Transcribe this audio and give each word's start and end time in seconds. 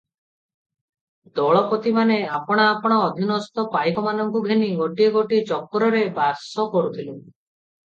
ଦଳପତିମାନେ 1.39 2.17
ଆପଣା 2.37 2.65
ଆପଣା 2.71 2.97
ଅଧିନସ୍ଥ 3.11 3.67
ପାଇକମାନଙ୍କୁ 3.77 4.43
ଘେନି 4.49 4.73
ଗୋଟିଏ 4.81 5.13
ଗୋଟିଏ 5.21 5.45
ଚକ୍ରରେ 5.53 6.03
ବାସ 6.19 6.69
କରୁଥିଲେ। 6.77 7.17